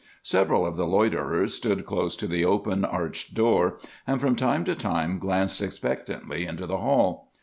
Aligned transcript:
Several 0.23 0.65
of 0.65 0.77
the 0.77 0.87
loiterers 0.87 1.53
stood 1.53 1.85
close 1.85 2.15
to 2.15 2.25
the 2.25 2.43
open, 2.43 2.83
arched 2.83 3.35
door, 3.35 3.77
and 4.07 4.19
from 4.19 4.35
time 4.35 4.63
to 4.63 4.73
time 4.73 5.19
glanced 5.19 5.61
expectantly 5.61 6.43
into 6.47 6.65
the 6.65 6.77
hall. 6.77 7.31